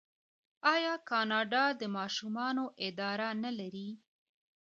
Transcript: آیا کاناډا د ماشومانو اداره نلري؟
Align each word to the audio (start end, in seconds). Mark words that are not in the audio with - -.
آیا 0.73 0.95
کاناډا 1.09 1.65
د 1.79 1.81
ماشومانو 1.97 2.63
اداره 2.87 3.29
نلري؟ 3.43 3.89